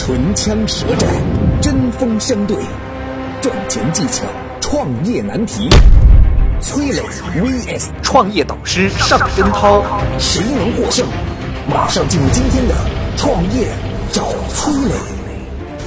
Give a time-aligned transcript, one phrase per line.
[0.00, 1.10] 唇枪舌战，
[1.60, 2.56] 针锋相对，
[3.42, 4.24] 赚钱技巧，
[4.60, 5.68] 创业难题。
[6.60, 7.02] 崔磊
[7.34, 9.82] vs 创业导师尚真涛，
[10.16, 11.04] 谁能获胜？
[11.68, 12.74] 马上进入今天的
[13.16, 13.66] 创业
[14.12, 14.94] 找崔磊。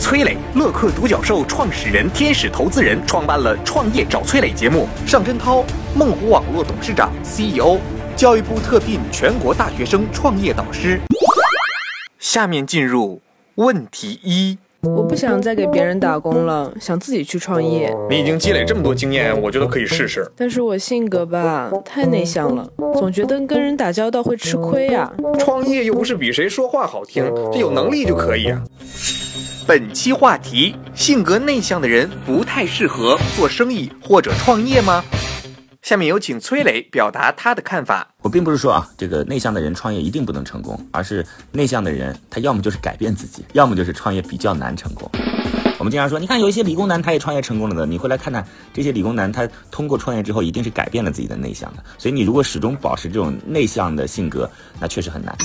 [0.02, 4.90] 崔磊，乐客独角兽创始人、天使投资人，创办了《创业找崔磊》节目。
[5.08, 5.64] 尚真涛，
[5.96, 7.80] 梦湖网络董事长、CEO，
[8.18, 11.00] 教育部特聘全国大学生创业导师。
[12.20, 13.20] 下面进入
[13.56, 14.58] 问题一。
[14.84, 17.96] 我不想再给别人打工了，想自己去创业。
[18.10, 20.28] 你已经积累这么多经验，我觉得可以试试。
[20.36, 25.14] 但是我性格吧，太内向了，总觉得跟人打交道会吃亏啊。
[25.38, 28.60] 创业又不是比谁说话好听，这有能力就可以啊。
[29.68, 35.04] 本期话题：性格内向的人不太适合做生意或者创业吗？
[35.82, 38.08] 下面有请崔磊表达他的看法。
[38.22, 45.10] 我并不是说啊，这个内向的人创业一定不能成功，而是内向的人他要么就是改变自己，要么就是创业比较难成功。
[45.80, 51.84] 我们经常说，你看有一些理工男他也创业成功了的，你回来看看这些理工男，他通过创业之后一定是改变了自己的内向的。
[51.98, 54.48] 所以你如果始终保持这种内向的性格，
[54.80, 55.36] 那确实很难。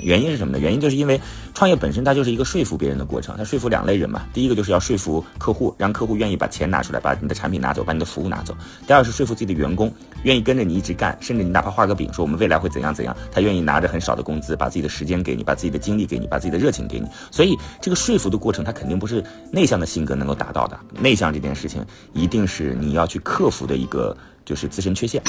[0.00, 0.58] 原因是什么呢？
[0.58, 1.20] 原因就是因为
[1.54, 3.36] 创业本身它就是一个说服别人的过程。
[3.36, 8.56] 它说服两类人嘛，第一个就是要说服客户，让客户愿意把钱拿出来，把你的产品拿走，把你的服务拿走。
[8.86, 9.92] 第二是说服自己的员工，
[10.24, 17.06] 愿意跟着你一直干，甚至你哪怕画个饼说我们未来会怎样怎样，他愿意拿着很少的工资，把自己的时间给你，把自己的精力给你，把自己的热情给你。
[17.30, 20.78] 所以这个说服的过程，它肯定不是内向的性格能够达到的。
[20.98, 25.22] 内向这件事情，一定是你要去克服的一个就是自身缺陷。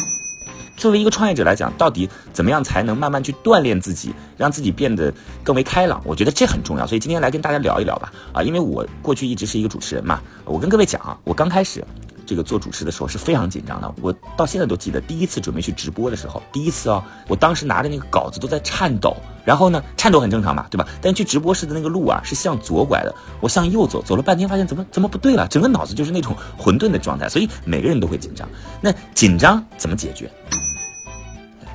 [0.76, 5.14] 作为一个创业者来讲，到底怎么样才能慢慢去锻炼自己，让自己变得
[5.44, 6.02] 更为开朗？
[6.04, 6.88] 我觉得这很重要。
[6.88, 8.12] 所以今天来跟大家聊一聊吧。
[8.34, 11.84] 啊，因为我过去一直是一个主持人嘛，我跟各位讲啊，我刚开始
[12.26, 13.94] 这个做主持的时候是非常紧张的。
[14.02, 19.16] 我到现在都记得第一次准备去直播的时候，第一次哦，我当时拿着那个稿子都在颤抖。
[19.46, 20.88] 然后呢，颤抖很正常嘛，对吧？
[21.02, 27.28] 但去直播室的那个路啊是向左拐的，我向右走，走了半天发现怎么怎么不对了，整个脑子就是那种混沌的状态。
[27.28, 28.48] 所以每个人都会紧张。
[28.80, 30.32] 那紧张怎么解决？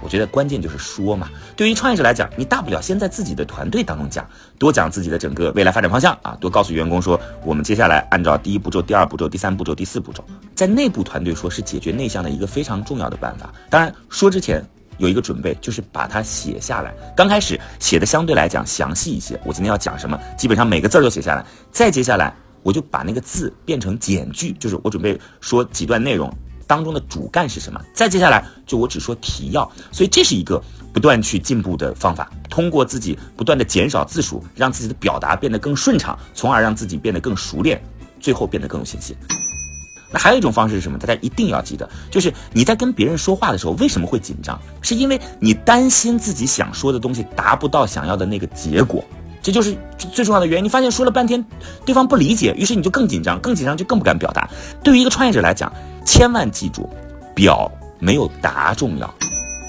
[0.02, 1.28] 我觉得关键就是说嘛。
[1.56, 4.28] 对于创业者来讲，你大不了先在自己的团队当中讲，
[4.58, 13.52] 多讲自己的整个未来发展方向啊，多告诉员工说，我们接下来按照第一步骤、第二步骤、第三步骤、第四步骤，在内部团队说是解决内向的一个非常重要的办法。
[13.70, 14.64] 当然，说之前
[14.98, 16.94] 有一个准备，就是把它写下来。
[17.16, 21.44] 刚开始写的相对来讲详细一些，我今天要讲什么，基本上每个字都写下来。
[21.70, 26.32] 再接下来，我就把那个字变成简句，就是我准备说几段内容。
[26.68, 27.80] 当中的主干是什么？
[27.92, 30.62] 再接下来就我只说提要，所以这是一个
[30.92, 32.30] 不断去进步的方法。
[32.48, 37.82] 通过自己不断的减少字数，让自己的表达变得更顺畅，从而让自己变得更熟练，
[38.20, 39.16] 最后变得更有信心。
[40.10, 40.96] 那还有一种方式是什么？
[40.98, 44.58] 大家一定要记得，就是你在跟别人说话的时候，为什么会紧张？
[44.80, 49.04] 是因为你担心自己想说的东西达不到想要的那个结果，
[49.48, 50.64] 这就是最重要的原因。
[50.66, 51.42] 你发现说了半天，
[51.86, 54.46] 对方不理解，于是你就更紧张，更紧张就更不敢表达。
[54.84, 55.72] 对于一个创业者来讲，
[56.04, 56.86] 千万记住，
[57.34, 59.10] 表没有达重要，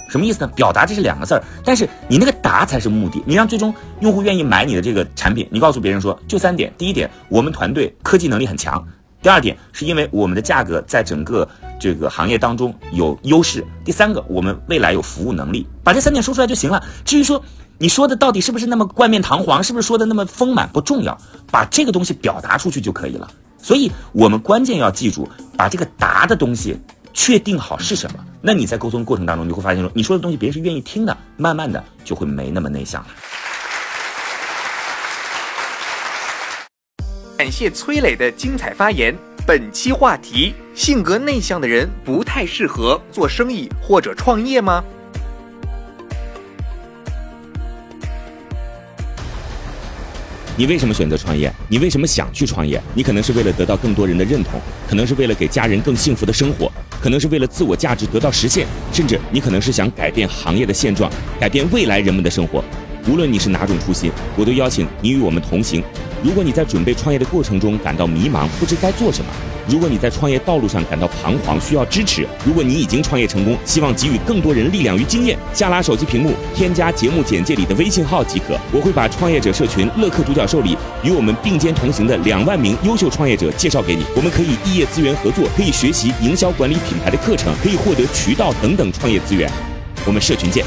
[0.09, 0.51] 什么意思呢？
[0.53, 3.23] 表达这是两个字儿，但是你那个达才是目的。
[3.25, 8.83] 你让最终用户愿意买你的这个产品，你告诉别人说就三点：第一点，我们团队科技能力很强；
[9.21, 11.47] 第二点，是因为我们的价格在整个
[11.79, 15.65] 这个行业当中有优势；第三个，我们未来有服务能力。
[15.85, 16.83] 把这三点说出来就行了。
[17.05, 17.41] 至于说
[17.81, 21.17] 你说的到底是不是那么冠冕堂皇，是不是说的那么丰满，不重要，
[21.49, 23.31] 把这个东西表达出去就可以了。
[23.57, 26.77] 所以，我们关键要记住，把这个答的东西
[27.13, 28.19] 确定好是什么。
[28.41, 33.07] 那你在沟通过程当中，你会发现说，你说的东西别人是愿意听的，慢慢的就会没那么内向了。
[37.37, 39.15] 感谢崔磊的精彩发言。
[39.47, 44.83] 本期话题：性格内向的人不太适合做生意或者创业吗？
[50.59, 51.49] 你为什么选择创业？
[51.69, 52.81] 你为什么想去创业？
[52.93, 54.59] 你可能是为了得到更多人的认同，
[54.89, 61.09] 可能是为了给家人更幸福的生活，可能是为了自我价值得到实现，甚至你可能是想改变行业的现状，
[61.39, 62.61] 改变未来人们的生活。
[63.07, 65.81] 无论你是哪种初心，我都邀请你与我们同行。
[66.21, 69.31] 如果你在准备创业的过程中感到迷茫，不知该做什么。
[69.69, 78.59] 如果你在创业道路上感到彷徨，需要支持；如果你已经创业成功，希望给予更多人力量与经验，下拉手机屏幕，添加节目简介里的微信号即可。
[78.73, 84.03] 我会把创业者社群乐客独角兽里与我们并肩同行的两万名优秀创业者介绍给你。
[84.15, 89.49] 我们可以异业资源合作，可以学习营销管理品牌的课程，可以获得渠道等等创业资源。
[90.05, 90.65] 我们社群见。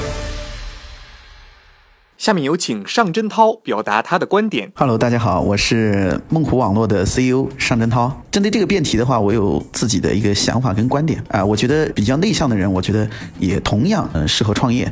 [2.22, 4.70] 下面有请尚真涛表达他的观点。
[4.76, 8.16] Hello，大家好，我是梦湖网络的 CEO 尚真涛。
[8.30, 11.44] 针对这个辩题的话，我有自己的一个想法跟观点啊。
[11.44, 13.10] 我觉得比较内向的人，我觉得
[13.40, 14.88] 也同样嗯适合创业。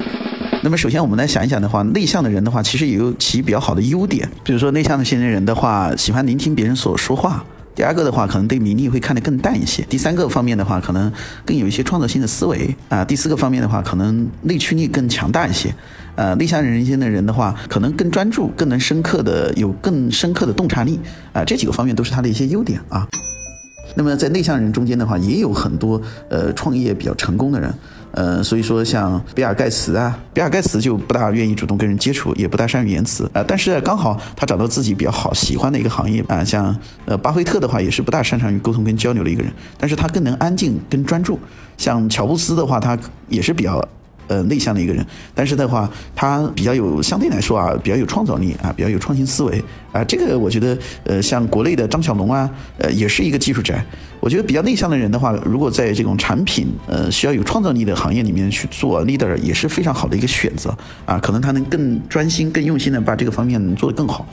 [0.64, 7.44] 那么首先我们来想一想的话，内向的人的话，其实也有其比较好的优点，比如说内向的型人的话，喜欢聆听别人所说话。
[7.74, 9.82] 第二个的话，可能对名利会看得更淡一些。
[9.88, 11.10] 第三个方面的话，可能
[11.46, 13.04] 更有一些创造性的思维啊。
[13.04, 15.74] 第四个方面的话，可能内驱力更强大一些。
[16.16, 20.98] 呃，内向人性的人的话，可能更专注，更能深刻的有更深刻的洞察力
[21.32, 21.44] 啊。
[21.44, 23.08] 这几个方面都是他的一些优点啊。
[23.94, 27.72] 那么在内向人中间的话，也有很多呃创业比较成功的人。
[28.12, 33.44] 呃，所以说像比尔盖茨啊，比尔盖茨就不大愿意主动跟人接触，也不大善于言辞啊。
[33.46, 36.76] 但是刚好他找到自己比较好喜欢的一个行业啊，像
[37.06, 41.38] 呃巴菲特的话也是不大擅长于沟通跟交流的一个人，但是他更能安静跟专注。
[41.76, 42.98] 像乔布斯的话，他
[43.28, 43.82] 也是比较。
[44.30, 45.04] 呃，内向的一个人，
[45.34, 49.60] 但是的话，他比较有相对来说啊，比较有创造力啊，比较有创新思维
[49.90, 50.04] 啊。
[50.04, 52.48] 这个我觉得，呃，像国内的张小龙啊，
[52.78, 53.84] 呃，也是一个技术宅。
[54.20, 60.72] 我觉得比较内向的人的话，如果在这种产品呃需要有创造力的行业里面去做 leader，也是非常好的一个选择
[61.04, 61.18] 啊。
[61.18, 64.24] 可能他能更专心、更用心的把这个方面做得更好。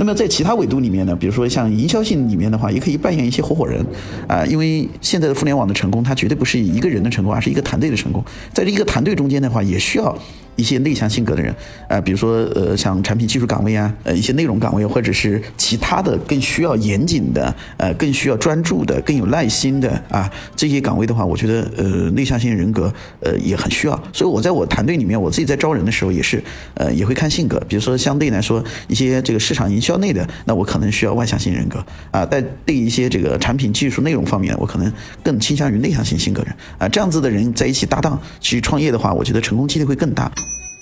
[0.00, 3.84] 那么在其他维度里面呢，比如说像营销性里面的话，也可以扮演一些合伙人，
[4.26, 8.24] 啊，因为现在的互联网的成功，它绝对不是一个人的成功，而是一个团队的成功。
[8.50, 10.18] 在这一个团队中间的话，也需要。
[10.60, 11.54] 一些内向性格的人，
[11.88, 24.00] 啊，比如说呃，像产品技术岗位啊，呃，一些内容岗位，或者是其他的更需要严谨的，呃，更需要专注的，更有耐心的啊，这些岗位的话，我觉得呃，内向性人格呃也很需要。
[24.12, 26.42] 所以我在我团队里面，我自己在招人的时候也是，
[26.74, 27.58] 呃，也会看性格。
[27.66, 34.92] 比如说相对来说，一些这个市场营销内的，那我可能需要外向性人格啊，但对一些这个产品技术内容方面，我可能
[35.22, 40.30] 更倾向于内向性性格人啊，这样子的人在一起搭档去创业的话，我觉得成功几率会更大。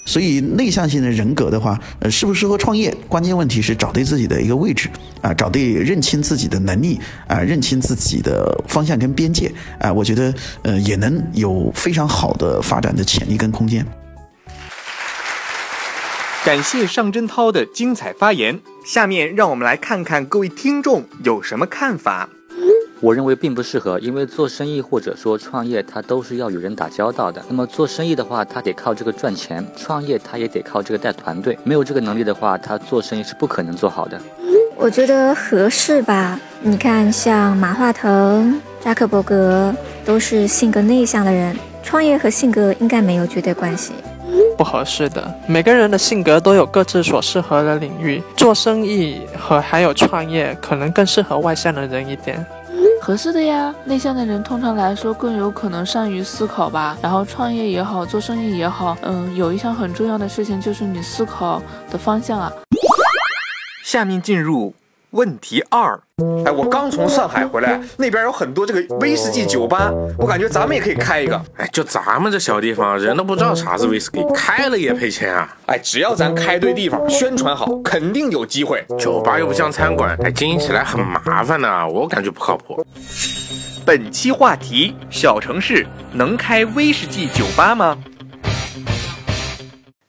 [0.09, 2.91] 所以内向性的人格的话，呃，适不适合创业？
[3.09, 4.89] 关键问题是找对自己的一个位置
[5.21, 13.85] 啊，找对认清自己的能力啊，认清自己的方向跟边界啊，我觉得呃也能有非常好的发展的潜力跟空间。
[16.43, 22.31] 感谢尚真涛的精彩发言，下面让我们来看看各位听众有什么看法。
[23.01, 27.41] 我认为并不适合，因为做生意或者说创业，它都是要与人打交道的。
[27.49, 31.57] 那么做生意的话，他得靠这个赚钱；创业他也得靠这个带团队。
[31.63, 34.21] 没有这个能力的话，他做生意是不可能做好的。
[34.77, 36.41] 我觉得合适吧？
[36.61, 39.73] 你看，像马化腾、扎克伯格
[40.05, 43.93] 都是性格内向的人，创业和性格应该没有绝对关系。
[44.57, 48.21] 不合适的，每个人的性格都有各自所适合的领域。
[48.37, 52.45] 做生意和还有创业，可能更适合外向的人一点。
[53.09, 56.95] 合适的呀，内向的人通常来说更有可能善于思考吧。
[57.01, 62.53] 然后创业也好，做生意也好，嗯，有一项很重要的事情就是你思考的方向啊。
[63.83, 64.75] 下面进入。
[65.11, 65.99] 问题二，
[66.45, 71.41] 哎，我刚从上海回来，那边有很多这个威士忌酒吧，我感觉咱们也可以开一个。
[71.57, 75.57] 哎，就咱们这小地方，人都不知道啥是威士忌，开了也赔钱啊。
[75.67, 78.85] 哎，只要咱开对地方，宣传好，肯定有机会。
[78.99, 82.85] 酒吧又不像餐馆，哎，经营起来很麻烦呢，我感觉不靠谱。
[83.87, 87.97] 本期话题：小城市能开威士忌酒吧吗？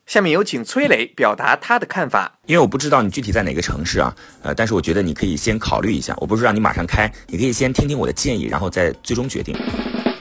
[0.10, 2.34] 下面有请崔磊表达他的看法。
[2.48, 6.16] 因为我不知道你具体在哪个城市啊，呃，但是我觉得你可以先考虑一下。
[6.18, 9.56] 我不是让你马上开，你可以先听听我的建议，然后再最终决定。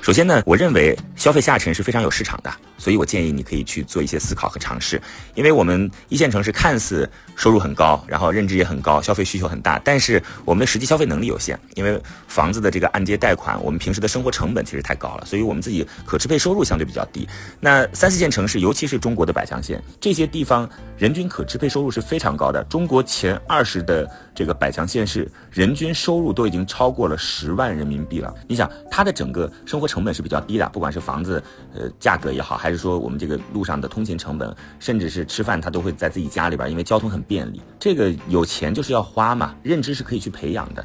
[0.02, 5.00] 首先呢，我认为消费下沉是非常有市场的，所以我建议你可以去做一些思考和尝试。
[5.34, 11.58] 因为我们一线城市看似收入很高，然后认知也很高，消费需求很大，但是我们的实际消费能力有限。
[11.76, 17.28] 因为房子的这个按揭贷款，我们平时的生活成本其实太高了，所以我们自己可支配收入相对比较低。
[17.60, 22.64] 那三四线城市，尤其是中国的百强县这些地方，人均可支配收入是非常高的。
[22.64, 28.34] 中国前二十的这个百强县市，人均收入都已经超过了十万人民币了。
[28.48, 31.40] 你想，它的整个生活成本是比较低的，不管是房子，
[31.72, 37.60] 呃，价格也好，还是说我们这个路上的通勤成本，甚至是吃饭，他都会在自己家里边，因为交通很便利。
[37.78, 40.82] 这个有钱就是要花嘛，认知是可以去培养的。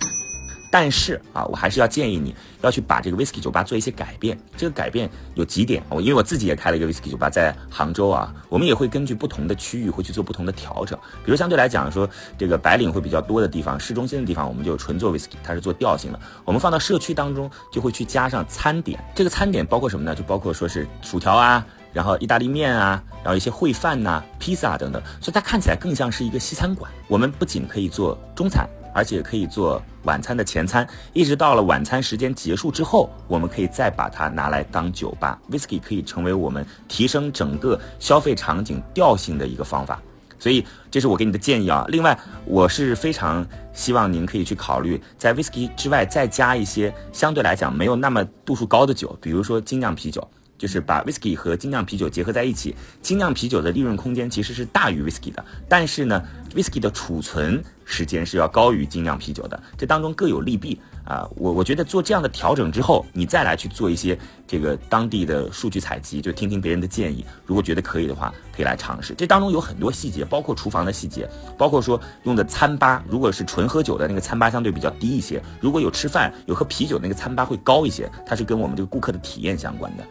[0.70, 4.36] 但是啊，我还是要建议你要去把这个 whisky 酒吧做一些改变。
[4.58, 10.98] 这个改变有几点，我因为我自己也开了一个 whisky 酒吧在杭州啊，我们也会根据不同的区域会去做不同的调整。
[11.24, 12.10] 比如相对来讲说，
[12.40, 16.20] 这个白领会比较多的地方，市中心的地方，我们就纯做 whisky，它是做调性的。
[16.44, 19.00] 我们放到社区当中，就会去加上餐点。
[19.14, 20.16] 这个餐点包括什么呢？
[20.16, 26.92] 就包括说是薯条啊，然后意大利面啊，然后一些烩饭呐、披萨等等，所以它看起来更像是一个西餐馆。
[27.08, 28.68] 我们不仅可以做中餐。
[28.96, 35.42] 而且可以做晚餐的前餐，一直到了晚餐时间结束之后，我们可以再把它拿来当酒吧。
[35.50, 40.00] Whisky 可以成为我们提升整个消费场景调性的一个方法，
[40.38, 41.84] 所以这是我给你的建议啊。
[41.90, 50.22] 另外，我是非常希望您可以去考虑在 Whisky 之外再加一些相对来讲没有那么度数高的酒，比如说精酿啤酒。
[50.64, 56.24] 就是把 whisky 和精酿啤酒结合在一起，精酿啤酒的利润空间其实是大于 whisky 的，但是呢
[56.56, 61.28] ，whisky 的储存时间是要高于精酿啤酒的，这当中各有利弊啊。
[61.36, 64.18] 我我觉得做这样的调整之后，你再来去做一些
[64.48, 69.14] 这个当地的数据采集，就听听别人的建议，如果觉得可以的话，可以来尝试。
[69.18, 80.04] 这当中有很多细节，包括厨房的细节，包括说用的餐吧，如果是纯喝酒的那个餐吧相对比较低一些，如果有吃饭有喝啤酒那个餐吧会高一些，它是跟我们这个顾客的体验相关的。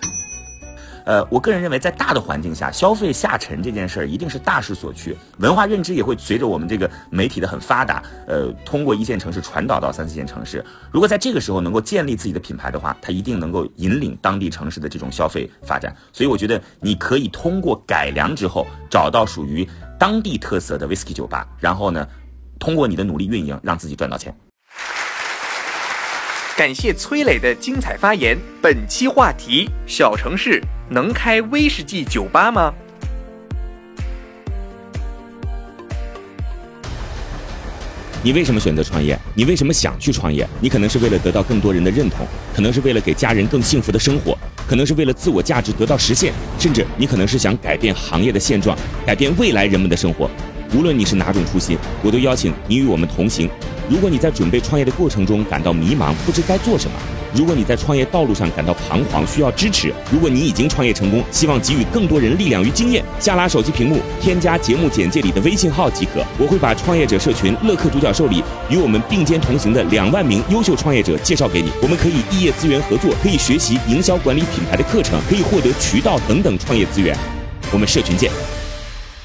[1.05, 10.65] 呃，我个人认为，在大的环境下，消费下沉这件事儿一定是大势所趋，文化认知也会随着我们这个媒体的很发达，呃，通过一线城市传导到三四线城市。
[10.91, 15.95] 如果在这个时候能够建立自己的品牌的话，它一定能够引领当地城市的这种消费发展。
[16.13, 19.69] 所以，我觉得你可以通过改良之后，找到属于
[19.99, 22.07] 当地特色的 whisky 酒吧，然后呢，
[22.59, 24.35] 通过你的努力运营，让自己赚到钱。
[26.55, 28.37] 感谢崔磊的精彩发言。
[28.61, 32.75] 本期话题：小城市能开威士忌酒吧吗？
[38.23, 39.19] 你为什么选择创业？
[39.35, 40.47] 你为什么想去创业？
[40.61, 44.37] 你可能是为了得到更多人的认同，可能是为了给家人更幸福的生活，
[44.69, 50.31] 可能是为了自我价值得到实现，甚至你可能是想改变行业的现状，改变未来人们的生活。
[50.75, 53.49] 无论你是哪种初心，我都邀请你与我们同行。
[53.93, 56.97] 如果你在准备创业的过程中感到迷茫，不知该做什么；
[57.35, 66.25] 如果你在创业道路上感到彷徨，需要支持；如果你已经创业成功，希望给予更多人力量与经验，下拉手机屏幕，添加节目简介里的微信号即可。
[66.39, 71.71] 我会把创业者社群乐客独角兽里与我们并肩同行的两万名优秀创业者介绍给你。
[71.83, 77.15] 我们可以异业资源合作，可以学习营销管理品牌的课程，可以获得渠道等等创业资源。
[77.71, 78.31] 我们社群见。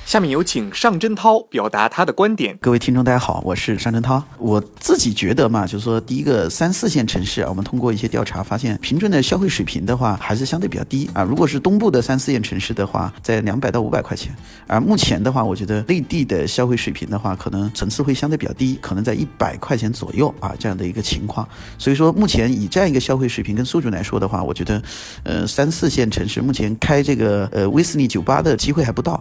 [0.07, 2.57] 下面有请尚真涛表达他的观点。
[2.61, 4.23] 各位听众，大家好，我是尚真涛。
[4.37, 11.23] 我自己觉得嘛，就是说，第一个三四线城市啊，我们通过一些调查发现，平均的消费水平的话，还是相对比较低啊。
[11.23, 14.33] 如果是东部的三四线城市的话，在两百到五百块钱，
[14.65, 21.45] 而目前的话，我觉得内地的消费水平的话，可能层次会相对比较低，可能在一百块钱左右啊这样的一个情况。
[21.77, 24.81] 所以说，目前以这样一个消费水平跟素质来说的话，我觉得，
[25.23, 29.19] 呃，三四线城市目前开这个呃威斯利酒吧的机会还不到。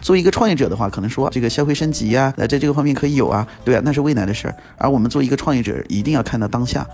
[0.00, 4.54] 作为一个创业者的话，可能说这个消费升级呀，在这个方面可以有啊，对啊，那是未来的事儿。
[4.76, 6.86] 而我们做一个创业者，一定要看到当下。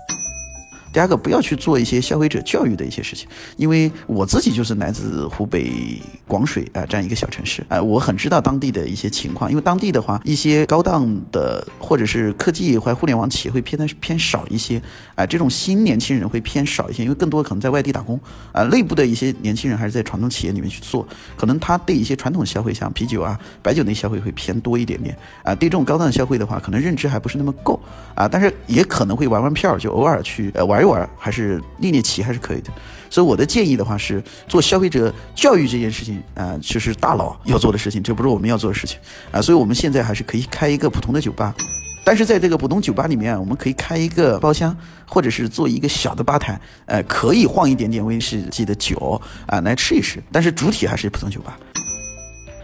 [0.97, 9.47] 第二个，不要去做一些消费者教育的一些事情，因为我自己就是来自湖北广水啊这样一个小城市啊，我很知道当地的一些情况。
[9.47, 14.81] 因为当地的话，一些高档的或者是科技或互联网企业会偏的偏少一些
[15.13, 18.19] 啊，这种新年轻人会偏少一些，因为更多可能在外地打工
[18.51, 27.79] 啊，内部的一些年轻人还是在传统企业里面去做，可能他对一些传统消费，像啤酒啊、白酒那消费会偏多一点点啊，对这种高档消费的话，可能认知还不是那么够
[28.15, 30.86] 啊，但是也可能会玩玩票，就偶尔去呃玩一。
[30.87, 32.71] 玩还是练练棋还是可以的，
[33.09, 38.97] 所以我的建议的话是做消费者教育这件事情啊，其实大佬要做的事情，这不是我们要做的事情
[39.31, 41.53] 啊，所以我们现在还是可以开一个普通的酒吧，
[42.03, 44.75] 但是在这个普通酒吧里面，我们可以开一个包厢，
[45.05, 51.57] 或者是做一个小的吧台，呃，可以放一点点威士忌的酒啊来吃一吃，但是主体还是普通酒吧。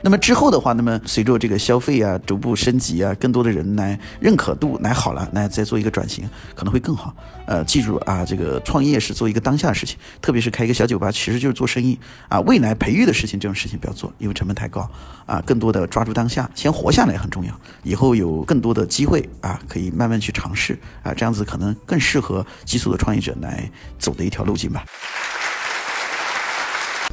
[0.05, 7.15] 那么之后的话，那么随着这个消费啊逐步升级啊，更多的人来认可度来好了，来再做一个转型，可能会更好。
[7.45, 12.37] 呃，记住啊，这个创业是做一个当下的事情，特别是开一个小酒吧，其实就是做生意啊。
[12.41, 14.85] 未来培育的事情，这种事情不要做，因为成本太高
[15.25, 15.41] 啊。
[15.45, 24.83] 更多的抓住当下，先活下来很重要，以后有更多的机会啊，可以慢慢去尝试啊，这样子可能更适合基础的创业者来走的一条路径吧。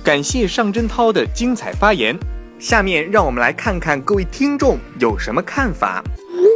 [0.02, 2.18] 感谢尚真涛的精彩发言。
[2.61, 6.05] 下面让我们来看看各位听众有什么看法。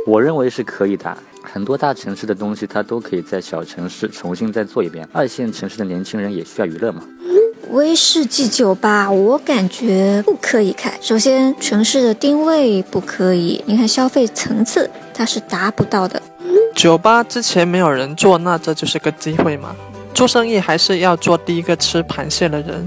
[0.06, 5.08] 我认为是可以的，很多大城市的东西它都可以在小城市重新再做一遍。
[5.14, 7.02] 二线城市的年轻人也需要娱乐嘛。
[7.70, 10.92] 威士忌酒吧，我感觉不可以开。
[11.00, 16.20] 首先，城市的定位不可以，你看消费层次它是达不到的。
[16.74, 19.74] 酒吧之前没有人做，那这就是个机会嘛。
[20.12, 22.86] 做生意还是要做第一个吃螃蟹的人。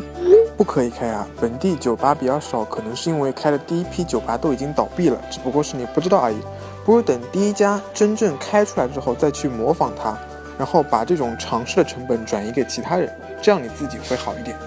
[0.58, 1.28] 不可以开啊！
[1.40, 6.38] 本地酒吧比较少，可能是因为开的第一批酒吧都已经倒闭了，只不过是你不知道而已。
[6.84, 10.18] 不如等第一家真正开出来之后再去模仿它，
[10.58, 13.08] 然后把这种尝试的成本转移给其他人，
[13.40, 14.58] 这样你自己会好一点。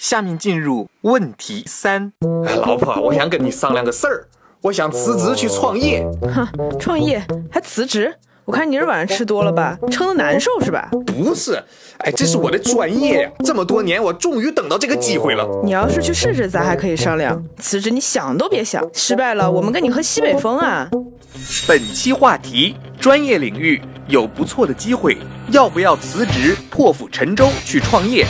[0.00, 2.10] 下面进入问题三，
[2.64, 4.26] 老婆，我想跟你商量个事儿，
[4.62, 6.02] 我想辞职去创业。
[6.34, 8.14] 哼，创业还辞职？
[8.46, 10.90] 我看你是晚上吃多了吧，撑得难受是吧？
[11.06, 11.54] 不是，
[11.98, 13.30] 哎，这是我的专业呀！
[13.42, 15.48] 这么多年，我终于等到这个机会了。
[15.64, 17.42] 你要是去试试，咱还可以商量。
[17.58, 20.88] 辞职你想都别想，失败了我们跟你喝西北风啊！
[21.66, 25.16] 本期话题：专业领域有不错的机会，
[25.50, 28.26] 要不要辞职破釜沉舟去创业？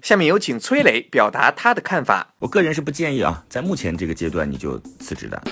[0.00, 2.26] 下面有请崔磊表达他的看法。
[2.38, 5.42] 我个人是不建议啊，在目前这个阶段你就辞职的。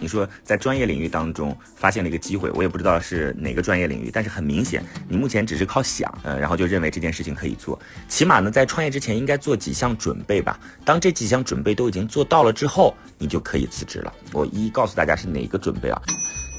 [0.00, 7.78] 你说在专业领域当中发现了一个机会，我也不知道是哪个专业领域，但是很明显，你目前只是靠想，呃，然后就认为这件事情可以做。
[8.08, 10.58] 起码呢，在创业之前应该做几项准备吧。
[10.84, 14.12] 当这几项准备都已经做到了之后，你就可以辞职了。
[14.32, 16.00] 我一一告诉大家是哪个准备啊？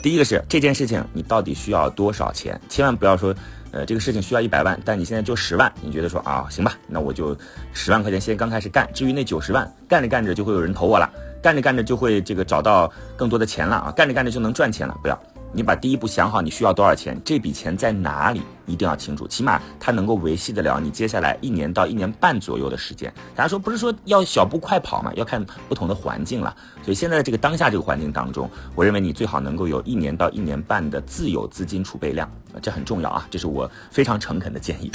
[0.03, 2.60] 第一个是这件事情你到底需要多少钱？
[2.69, 3.36] 千万不要说，
[3.71, 7.38] 呃，这个事情需要一百万，但你现在就十万，你觉得说啊，行吧，那我就
[7.74, 11.07] 十万块钱先刚开始干，至于那九十万，干着干着就会有人投我了。
[11.41, 13.91] 干着干着就会这个找到更多的钱了啊！
[13.91, 14.95] 干着干着就能赚钱了。
[15.01, 15.19] 不要，
[15.51, 23.12] 你把第一步想好，你需要多少钱，这笔钱在哪里，一定要清楚，起码它能够维系得了你接下来一年到一年半左右的时间。
[23.36, 25.12] 大家说不是说要小步快跑嘛？
[25.15, 26.55] 要看不同的环境了。
[26.83, 32.29] 所以现在这个当下这个环境当中，我认为你最好能够有一年到一年半的自有资金储备量，
[32.62, 33.27] 这很重要啊！
[33.31, 34.91] 这是我非常诚恳的建议。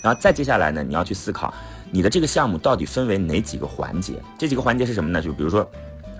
[0.00, 1.52] 然后再接下来呢，你要去思考
[1.90, 4.14] 你的这个项目到底分为哪几个环节？
[4.38, 5.20] 这几个环节是什么呢？
[5.20, 5.68] 就比如说。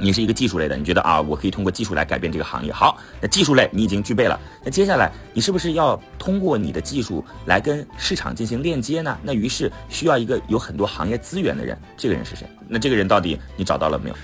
[0.00, 2.72] 你是一个技术类的，你觉得啊，我可以通过技术来改变这个行业。
[2.72, 9.18] 好，那技术类你已经具备了，那接下来你是不是要通过你的技术来跟市场进行链接呢？
[9.22, 12.46] 那于是需要一个有很多行业资源的人，这个人是谁？
[12.68, 14.16] 那这个人到底你找到了没有？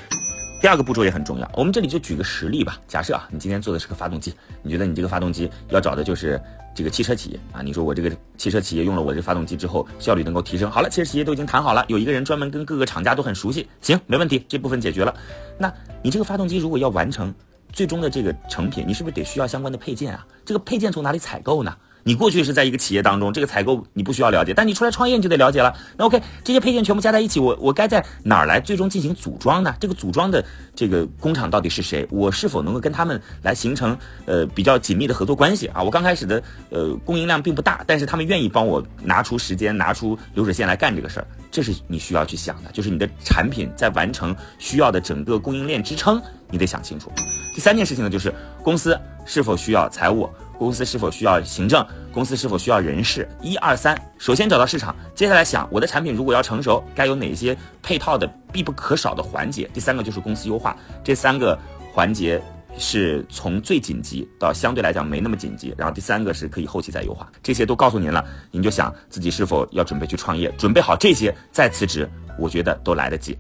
[0.61, 2.79] 第二个步骤也很重要，我们这里就举个实例吧。
[2.89, 6.41] 假设啊，你今天做的是个发动机，你觉得你这个发动机要找的就是
[6.75, 7.63] 这个汽车企业啊。
[7.63, 10.71] 你说我这个汽车企业用了我这发动机之后，效率能够提升。
[10.71, 15.15] 好了，汽车企业都已经谈好了，有一个人专门跟各个厂家都很熟悉，行，没问题，这部分解决了。
[15.59, 17.33] 那你这个发动机如果要完成
[17.73, 20.27] 最终的这个成品，你是不是得需要相关的配件啊？
[20.45, 21.77] 这个配件从哪里采购呢？
[22.05, 25.75] 你过去是在一个企业当中，这个采购你不需要了解，但你出来创业你就得了解了。
[25.97, 29.75] 那 OK，这些配件全部加在一起，我我该在哪儿来最终进行组装呢？
[29.81, 30.45] 这个组装的
[30.75, 32.07] 这个工厂到底是谁？
[32.11, 33.97] 我是否能够跟他们来形成
[34.27, 35.83] 呃比较紧密的合作关系啊？
[35.83, 46.21] 我刚开始的呃供应量并不大，但是他们愿意帮我拿出时间、拿出流水线来干这个事儿，这是你需要去想的，就是你的产品在完成需要的整个供应链支撑，
[46.51, 47.11] 你得想清楚。
[47.55, 48.31] 第三件事情呢，就是
[48.63, 50.29] 公司是否需要财务。
[50.59, 51.85] 公司是否需要行政？
[52.13, 53.29] 公司是否需要人事？
[53.43, 59.69] 一二三，首先找到市场，接下来想我的产品如果要成熟，该有哪些配套的必不可少的环节？
[59.75, 61.59] 第三个就是公司优化，这三个
[61.93, 62.41] 环节
[62.79, 67.29] 是从最紧急到相对来讲没那么紧急，然后第三个是可以后期再优化。
[67.43, 73.37] 这些都告诉您了，您就想自己是否要准备去创业，准备好这些再辞职，我觉得都来得及。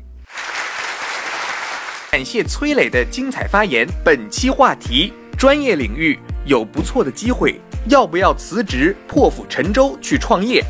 [2.10, 3.84] 感谢崔磊的精彩发言。
[4.04, 6.18] 本期话题：专业领域。
[6.46, 10.62] 有不错的机会，要不要辞职破釜沉舟去创业？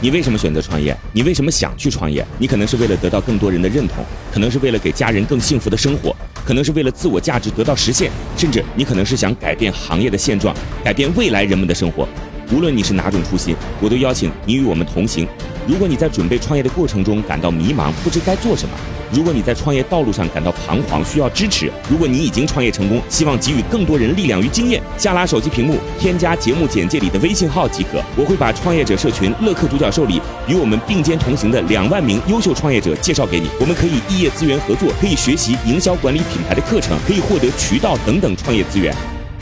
[0.00, 0.96] 你为什么选择创业？
[1.12, 2.24] 你为什么想去创业？
[2.38, 6.14] 你可能是为了得到更多人的认同，可能是为了给家人更幸福的生活，
[6.44, 12.08] 可能是为了自我价值得到实现，甚至你可能是想改变行业的现状，改变未来人们的生活。
[12.52, 15.26] 无论你是哪种初心，我都邀请你与我们同行。
[15.66, 18.78] 如果你在准备创业的过程中感到迷茫，不知该做什么。
[19.12, 28.02] 如果你在创业道路上感到彷徨，需要支持；如果你已经创业成功，希望给予更多人力量与经验，下拉手机屏幕，添加节目简介里的微信号即可。
[28.16, 33.48] 我会把创业者社群乐客独角兽里与我们并肩同行的两万名优秀创业者介绍给你。
[33.60, 38.94] 我们可以异业资源合作，可以学习营销管理品牌的课程，可以获得渠道等等创业资源。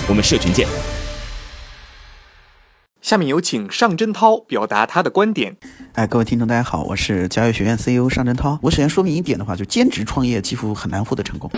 [0.09, 0.67] 我们社群见。
[3.07, 5.57] 下面有请尚真涛表达他的观点。
[5.93, 8.59] 哎，各位听众，大家好，我是教育学院 CEO 尚真涛。
[8.61, 11.49] 我首先说明一点的话，就兼职创业几乎很难获得成功，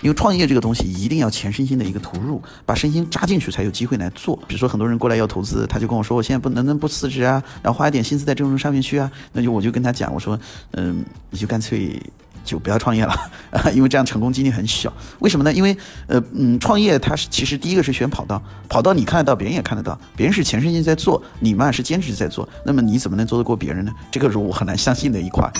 [0.00, 4.36] 因为创业这个东西一定要全身心的一个投入，把身心扎进去才有机会来做。
[4.46, 10.38] 比如说很多人过来要投资，他就跟我说，我现在不能不能不辞职啊，然后花一点心思在这种上面去啊，那就我就跟他讲，我说，
[10.70, 12.00] 嗯，你就干脆。
[12.46, 13.14] 就不要创业了，
[13.74, 14.90] 因为这样成功几率很小。
[15.18, 15.52] 为什么呢？
[15.52, 23.92] 因为，呃，嗯，创业它是其实第一个是选跑道，跑道你看得到，别人也看得到，别人是全身心在做，你嘛是兼职在做，那么你怎么能做得过别人呢？
[24.10, 25.50] 这个是我很难相信的一块。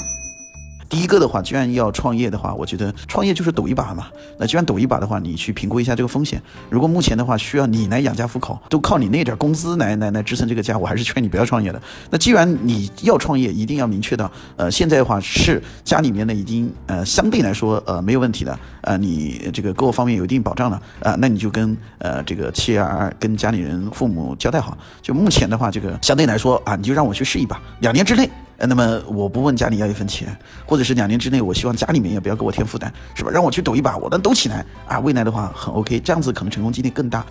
[0.89, 4.07] 第一个的话，既然要创业的话，我觉得创业就是赌一把嘛。
[4.39, 6.41] 那既然赌一把的话，你去评估一下这个风险。
[6.71, 11.83] 如果目前的话需要你来养家糊口，都靠你那点工资来来来支撑这个家，我还是劝你不要创业的。
[12.11, 24.77] 那既然你要创业，一定要明确到，呃，现在的话是家里面呢已经呃相对来说呃没有问题的，呃，你这个各个方面有一定保障了，啊，那你就跟呃这个妻儿跟家里人父母交代好。
[25.03, 28.31] 就目前的话，这个相对来说啊，你就让我去试一把，两年之内。
[28.59, 33.31] 呃，那么我不问家里要一分钱，或者是两年之内，我希望家里面也不要给我添负担，是吧？
[33.31, 37.25] 让我去赌一把，我能赌起来啊，未来的话很 OK，这样子可能成功几率更大。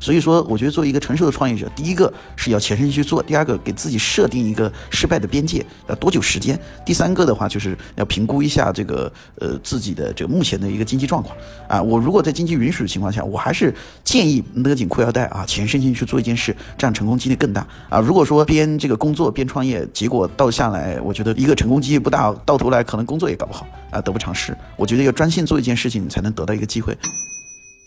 [0.00, 6.58] 所以说，我觉得作为一个成熟的创业者，第一个是要全身心去做，第二个给自己设定一个失败的边界，要多久时间？
[6.86, 11.36] 第三个的话，就是要评估一下这个呃自己的这个目前的一个经济状况
[11.68, 11.82] 啊。
[11.82, 18.00] 我如果在经济允许的情况下，我还是建议勒紧裤腰带啊，全身心去做一件事，这样成功几率更大啊。
[18.00, 24.56] 如果说边这个工作边创业，结果到下来，我觉得一个成功几率不大，到头来可能工作也搞不好啊，得不偿失。
[24.76, 26.96] 我觉得要专心做一件事情，才能得到一个机会。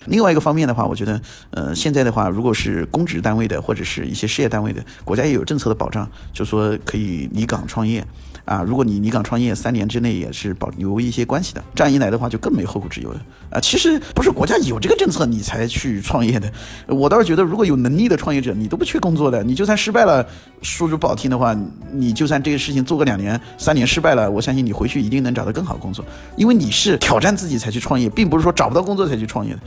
[0.06, 8.06] 另外一个方面的话，我觉得，呃，现在的话，如果是公职单位的或者是一些事业单位的，国家也有政策的保障，就说可以离岗创业，
[8.46, 13.22] 啊，如果你离岗创业三年之内也是保留一些关系的，这样一来的话就更没后顾之忧了。
[13.50, 16.52] 啊，其实不是国家有这个政策你才去创业的，
[16.88, 20.26] 我倒是觉得如果有能力的创业者，你都不缺工作的，你就算失败了，
[20.62, 21.56] 说句不好听的话，
[21.92, 26.04] 你就算这个事情做个两年、三年失败了，我相信你回去一定能找到更好工作，
[26.36, 29.60] 因为你是挑战自己才去创业，并不是说找不到工作才去创业的。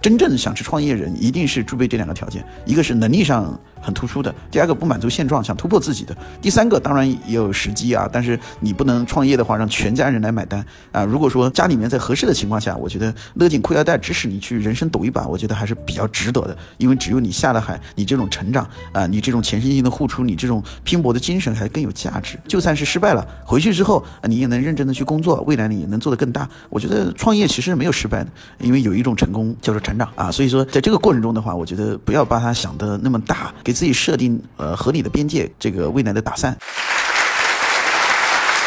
[0.00, 8.08] 真正想去创业人，一定是具备这两个条件：一个是能力上很突出的；第二个不满足现状，想突破自己的；第三个当然也有时机啊。
[8.12, 11.02] 但是你不能创业的话，让全家人来买单啊。
[11.04, 16.56] 如果说家里面在合适的情况下，我觉得勒紧裤腰带，支持你去人生赌一把，我觉得还是比较值得的。
[16.76, 22.38] 因为只有你下了海，你这种成长啊，你这种全身心的付出，你这种拼搏的精神，还更有价值。
[22.46, 26.48] 就算是失败了，回去之后你也能认真的去工作，未来你也能做得更大。
[26.68, 29.78] 我觉得创业其实没有失败的，因为有一种成功叫做。
[29.78, 36.56] 成长啊，所以说在这个过程中的话，我觉得不要把它想得那么大，给自己设定呃合理的边界，这个未来的打算。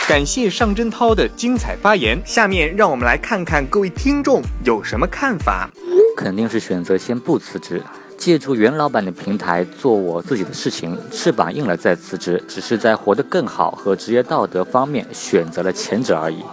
[0.07, 5.67] 感谢尚真涛的精彩发言，下面让我们来看看各位听众有什么看法。
[6.15, 7.81] 肯定是选择先不辞职，
[8.15, 16.43] 借助原老板的平台做我自己的事情，翅膀硬了再辞职，只是在活得更好和职业道德方面选择了前者而已。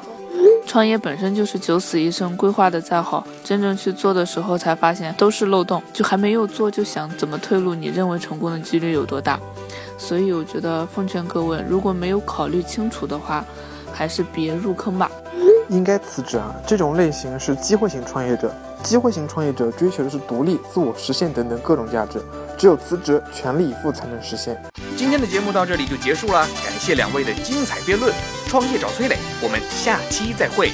[0.68, 5.82] 创业本身就是九死一生，规划的再好，真正去做的时候才发现都是漏洞。
[5.94, 9.40] 就还没有做就想怎么退路，你认为成功的几率有多大？
[9.96, 13.42] 所以我觉得奉劝各位，如果没有考虑清楚的话，
[13.94, 15.10] 还是别入坑吧。
[15.70, 16.54] 应该辞职啊！
[16.66, 22.22] 这种类型是机会型创业者，机会型创业者追求的是独立、自我实现等等各种价值，
[22.58, 24.62] 只有辞职，全力以赴才能实现。
[24.96, 28.12] 今天的节目到这里就结束了，感谢两位的精彩辩论。
[28.48, 30.70] 创业找崔磊，我们下期再会。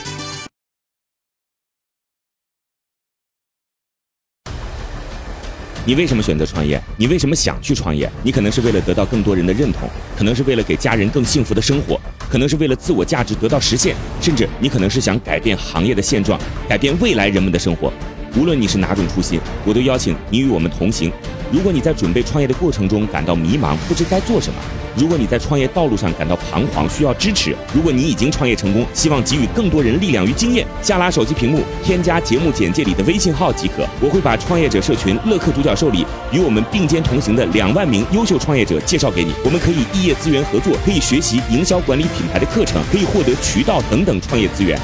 [5.85, 6.81] 你为什么选择创业？
[6.97, 8.09] 你为什么想去创业？
[8.23, 17.93] 你可能是为了得到更多人的认同，可能是为了给家人更幸福的生活，可能是为了自我价值得到实现，甚至你可能是想改变行业的现状，改变未来人们的生活。
[18.37, 21.13] 无论你是哪种初心，我都邀请你与我们同行。
[21.53, 24.61] 如果你在准备创业的过程中感到迷茫，不知该做什么；
[24.97, 33.87] 如果你在创业道路上感到彷徨，需要支持；如果你已经创业成功，希望给予更多人力量与经验，下拉手机屏幕，添加节目简介里的微信号即可。
[34.01, 39.33] 我会把创业者社群乐客独角兽里与我们并肩同行的两万名优秀创业者介绍给你。
[39.45, 44.79] 我们可以异业资源合作，可以学习营销管理品牌的课程，可以获得渠道等等创业资源。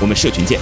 [0.00, 0.58] 我们社群见。